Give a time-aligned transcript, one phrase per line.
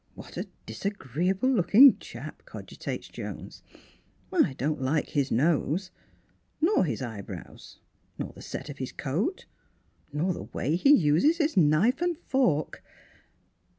[0.15, 3.61] What a disagreeable looking chap," cogitates Jones.
[4.33, 5.91] "I don't like his nose;
[6.59, 7.77] nor his eyebrows,
[8.17, 9.45] nor the set of his coat,
[10.11, 12.83] nor the way he uses his knife and fork."